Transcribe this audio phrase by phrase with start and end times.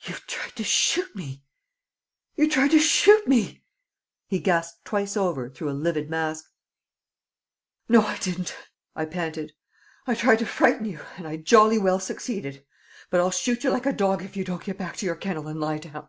[0.00, 1.44] "You tried to shoot me!
[2.34, 3.62] You tried to shoot me!"
[4.26, 6.50] he gasped twice over through a livid mask.
[7.88, 8.56] "No, I didn't!"
[8.96, 9.52] I panted.
[10.08, 12.66] "I tried to frighten you, and I jolly well succeeded!
[13.10, 15.46] But I'll shoot you like a dog if you don't get back to your kennel
[15.46, 16.08] and lie down."